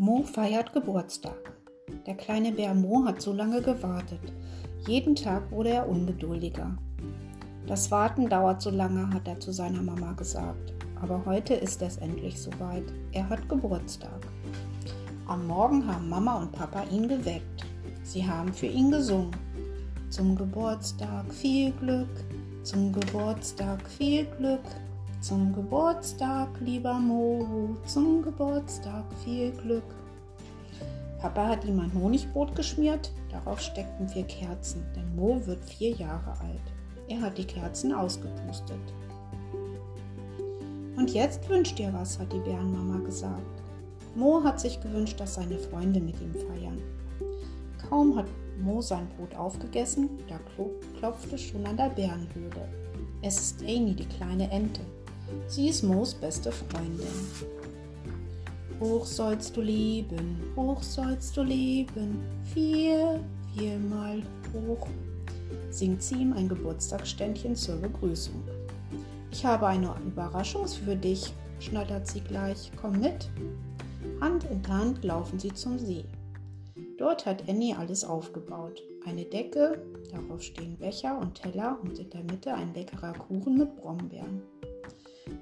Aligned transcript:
Mo 0.00 0.22
feiert 0.22 0.72
Geburtstag. 0.72 1.58
Der 2.06 2.14
kleine 2.14 2.52
Bär 2.52 2.72
Mo 2.72 3.04
hat 3.04 3.20
so 3.20 3.32
lange 3.32 3.60
gewartet. 3.60 4.32
Jeden 4.86 5.16
Tag 5.16 5.50
wurde 5.50 5.70
er 5.70 5.88
ungeduldiger. 5.88 6.78
Das 7.66 7.90
Warten 7.90 8.28
dauert 8.28 8.62
so 8.62 8.70
lange, 8.70 9.12
hat 9.12 9.26
er 9.26 9.40
zu 9.40 9.50
seiner 9.50 9.82
Mama 9.82 10.12
gesagt. 10.12 10.72
Aber 11.02 11.20
heute 11.26 11.54
ist 11.54 11.82
es 11.82 11.96
endlich 11.96 12.40
soweit. 12.40 12.84
Er 13.10 13.28
hat 13.28 13.48
Geburtstag. 13.48 14.24
Am 15.26 15.48
Morgen 15.48 15.84
haben 15.84 16.08
Mama 16.08 16.42
und 16.42 16.52
Papa 16.52 16.84
ihn 16.92 17.08
geweckt. 17.08 17.66
Sie 18.04 18.24
haben 18.24 18.52
für 18.54 18.66
ihn 18.66 18.92
gesungen. 18.92 19.34
Zum 20.10 20.36
Geburtstag 20.36 21.34
viel 21.34 21.72
Glück, 21.72 22.24
zum 22.62 22.92
Geburtstag 22.92 23.82
viel 23.90 24.26
Glück, 24.36 24.62
zum 25.20 25.52
Geburtstag, 25.52 26.48
lieber 26.60 26.94
Mo, 26.94 27.76
zum 27.86 28.22
Geburtstag 28.22 29.04
viel 29.24 29.50
Glück. 29.52 29.84
Papa 31.18 31.48
hat 31.48 31.64
ihm 31.64 31.80
ein 31.80 31.92
Honigbrot 31.92 32.54
geschmiert, 32.54 33.12
darauf 33.30 33.60
steckten 33.60 34.08
vier 34.08 34.24
Kerzen, 34.24 34.84
denn 34.94 35.16
Mo 35.16 35.40
wird 35.44 35.64
vier 35.64 35.90
Jahre 35.90 36.30
alt. 36.40 36.62
Er 37.08 37.20
hat 37.20 37.36
die 37.36 37.44
Kerzen 37.44 37.92
ausgepustet. 37.92 38.78
Und 40.96 41.10
jetzt 41.10 41.48
wünscht 41.48 41.78
dir 41.78 41.92
was, 41.92 42.18
hat 42.18 42.32
die 42.32 42.40
Bärenmama 42.40 43.04
gesagt. 43.04 43.62
Mo 44.14 44.42
hat 44.44 44.60
sich 44.60 44.80
gewünscht, 44.80 45.18
dass 45.18 45.34
seine 45.34 45.58
Freunde 45.58 46.00
mit 46.00 46.20
ihm 46.20 46.34
feiern. 46.34 46.80
Kaum 47.88 48.16
hat 48.16 48.26
Mo 48.60 48.80
sein 48.80 49.08
Brot 49.16 49.34
aufgegessen, 49.34 50.10
da 50.28 50.38
klopfte 50.98 51.38
schon 51.38 51.66
an 51.66 51.76
der 51.76 51.90
Bärenhöhle. 51.90 52.68
Es 53.22 53.40
ist 53.40 53.62
Amy, 53.62 53.94
die 53.94 54.06
kleine 54.06 54.50
Ente. 54.50 54.80
Sie 55.46 55.68
ist 55.68 55.82
Moos 55.82 56.14
beste 56.14 56.52
Freundin. 56.52 57.06
Hoch 58.80 59.04
sollst 59.04 59.56
du 59.56 59.60
leben, 59.60 60.38
hoch 60.54 60.82
sollst 60.82 61.36
du 61.36 61.42
leben, 61.42 62.20
vier, 62.54 63.20
viermal 63.56 64.22
hoch, 64.52 64.86
singt 65.70 66.02
sie 66.02 66.16
ihm 66.16 66.32
ein 66.32 66.48
Geburtstagsständchen 66.48 67.56
zur 67.56 67.76
Begrüßung. 67.76 68.42
Ich 69.32 69.44
habe 69.44 69.66
eine 69.66 69.94
Überraschung 70.06 70.66
für 70.66 70.96
dich, 70.96 71.32
schnattert 71.60 72.06
sie 72.06 72.20
gleich. 72.20 72.70
Komm 72.80 73.00
mit. 73.00 73.28
Hand 74.20 74.44
in 74.50 74.66
Hand 74.68 75.04
laufen 75.04 75.38
sie 75.38 75.52
zum 75.52 75.78
See. 75.78 76.04
Dort 76.98 77.26
hat 77.26 77.48
Annie 77.48 77.76
alles 77.76 78.04
aufgebaut. 78.04 78.82
Eine 79.06 79.24
Decke, 79.24 79.82
darauf 80.10 80.42
stehen 80.42 80.76
Becher 80.76 81.18
und 81.18 81.34
Teller 81.34 81.78
und 81.82 81.98
in 81.98 82.10
der 82.10 82.24
Mitte 82.24 82.54
ein 82.54 82.74
leckerer 82.74 83.12
Kuchen 83.12 83.58
mit 83.58 83.76
Brombeeren. 83.76 84.42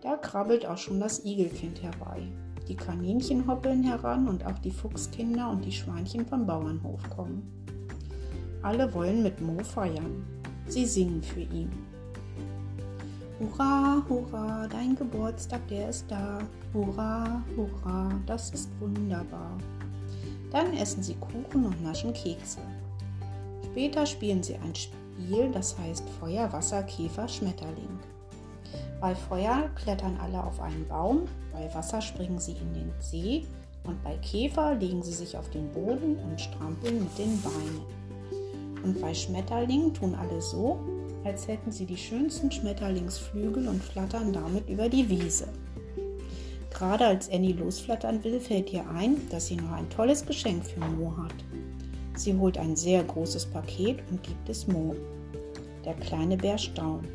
Da 0.00 0.16
krabbelt 0.16 0.66
auch 0.66 0.78
schon 0.78 1.00
das 1.00 1.24
Igelkind 1.24 1.82
herbei. 1.82 2.22
Die 2.68 2.76
Kaninchen 2.76 3.46
hoppeln 3.46 3.82
heran 3.82 4.28
und 4.28 4.46
auch 4.46 4.58
die 4.58 4.70
Fuchskinder 4.70 5.50
und 5.50 5.64
die 5.64 5.72
Schweinchen 5.72 6.26
vom 6.26 6.46
Bauernhof 6.46 7.08
kommen. 7.10 7.42
Alle 8.62 8.92
wollen 8.94 9.22
mit 9.22 9.40
Mo 9.40 9.62
feiern. 9.62 10.24
Sie 10.66 10.86
singen 10.86 11.22
für 11.22 11.40
ihn. 11.40 11.70
Hurra, 13.40 14.02
hurra, 14.08 14.68
dein 14.68 14.94
Geburtstag, 14.94 15.66
der 15.66 15.88
ist 15.88 16.04
da. 16.08 16.38
Hurra, 16.72 17.42
hurra, 17.56 18.12
das 18.24 18.50
ist 18.50 18.70
wunderbar. 18.78 19.58
Dann 20.52 20.74
essen 20.74 21.02
sie 21.02 21.14
Kuchen 21.14 21.64
und 21.64 21.82
naschen 21.82 22.12
Kekse. 22.12 22.60
Später 23.64 24.06
spielen 24.06 24.42
sie 24.42 24.54
ein 24.56 24.74
Spiel, 24.74 25.50
das 25.52 25.76
heißt 25.78 26.08
Feuer, 26.20 26.52
Wasser, 26.52 26.82
Käfer, 26.84 27.26
Schmetterling. 27.26 27.98
Bei 29.00 29.14
Feuer 29.14 29.68
klettern 29.74 30.18
alle 30.22 30.42
auf 30.42 30.60
einen 30.60 30.86
Baum, 30.88 31.22
bei 31.52 31.72
Wasser 31.74 32.00
springen 32.00 32.38
sie 32.38 32.52
in 32.52 32.74
den 32.74 32.92
See 33.00 33.44
und 33.84 34.02
bei 34.04 34.16
Käfer 34.18 34.74
legen 34.74 35.02
sie 35.02 35.12
sich 35.12 35.36
auf 35.36 35.50
den 35.50 35.70
Boden 35.72 36.16
und 36.16 36.40
strampeln 36.40 37.00
mit 37.00 37.18
den 37.18 37.40
Beinen. 37.42 38.02
Und 38.84 39.00
bei 39.00 39.14
Schmetterlingen 39.14 39.94
tun 39.94 40.14
alle 40.14 40.40
so, 40.40 40.78
als 41.24 41.46
hätten 41.46 41.70
sie 41.70 41.86
die 41.86 41.96
schönsten 41.96 42.50
Schmetterlingsflügel 42.50 43.68
und 43.68 43.82
flattern 43.82 44.32
damit 44.32 44.68
über 44.68 44.88
die 44.88 45.08
Wiese. 45.08 45.48
Gerade 46.70 47.06
als 47.06 47.30
Annie 47.30 47.52
losflattern 47.52 48.24
will, 48.24 48.40
fällt 48.40 48.72
ihr 48.72 48.88
ein, 48.88 49.28
dass 49.30 49.46
sie 49.46 49.56
noch 49.56 49.72
ein 49.72 49.88
tolles 49.90 50.26
Geschenk 50.26 50.64
für 50.64 50.80
Mo 50.80 51.14
hat. 51.16 51.34
Sie 52.16 52.34
holt 52.36 52.58
ein 52.58 52.76
sehr 52.76 53.04
großes 53.04 53.46
Paket 53.46 53.98
und 54.10 54.22
gibt 54.22 54.48
es 54.48 54.66
Mo. 54.66 54.96
Der 55.84 55.94
kleine 55.94 56.36
Bär 56.36 56.58
staunt. 56.58 57.08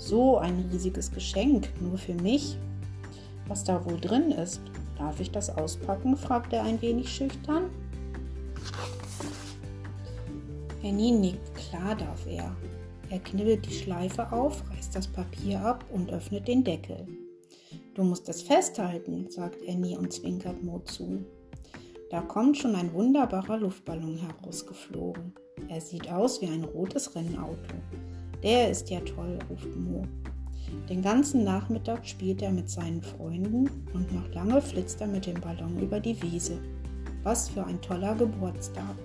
So 0.00 0.38
ein 0.38 0.66
riesiges 0.72 1.12
Geschenk, 1.12 1.68
nur 1.78 1.98
für 1.98 2.14
mich. 2.14 2.56
Was 3.48 3.64
da 3.64 3.84
wohl 3.84 4.00
drin 4.00 4.30
ist? 4.30 4.62
Darf 4.96 5.20
ich 5.20 5.30
das 5.30 5.50
auspacken? 5.50 6.16
fragt 6.16 6.54
er 6.54 6.64
ein 6.64 6.80
wenig 6.80 7.14
schüchtern. 7.14 7.64
Henny 10.80 11.10
nickt, 11.10 11.54
klar 11.54 11.94
darf 11.94 12.26
er. 12.26 12.50
Er 13.10 13.18
knibbelt 13.18 13.66
die 13.66 13.74
Schleife 13.74 14.32
auf, 14.32 14.64
reißt 14.70 14.96
das 14.96 15.06
Papier 15.06 15.60
ab 15.60 15.84
und 15.92 16.10
öffnet 16.10 16.48
den 16.48 16.64
Deckel. 16.64 17.06
Du 17.94 18.02
musst 18.02 18.26
es 18.30 18.40
festhalten, 18.40 19.26
sagt 19.28 19.58
Annie 19.68 19.98
und 19.98 20.14
zwinkert 20.14 20.62
Mo 20.62 20.78
zu. 20.78 21.22
Da 22.10 22.22
kommt 22.22 22.56
schon 22.56 22.74
ein 22.74 22.94
wunderbarer 22.94 23.58
Luftballon 23.58 24.16
herausgeflogen. 24.16 25.34
Er 25.68 25.82
sieht 25.82 26.10
aus 26.10 26.40
wie 26.40 26.46
ein 26.46 26.64
rotes 26.64 27.14
Rennauto. 27.14 27.74
Der 28.42 28.70
ist 28.70 28.88
ja 28.90 29.00
toll, 29.00 29.38
ruft 29.50 29.76
Mo. 29.76 30.04
Den 30.88 31.02
ganzen 31.02 31.44
Nachmittag 31.44 32.06
spielt 32.06 32.42
er 32.42 32.52
mit 32.52 32.70
seinen 32.70 33.02
Freunden 33.02 33.68
und 33.92 34.12
noch 34.12 34.28
lange 34.32 34.62
flitzt 34.62 35.00
er 35.00 35.08
mit 35.08 35.26
dem 35.26 35.40
Ballon 35.40 35.78
über 35.78 36.00
die 36.00 36.20
Wiese. 36.22 36.58
Was 37.22 37.48
für 37.48 37.64
ein 37.64 37.80
toller 37.82 38.14
Geburtstag. 38.14 38.96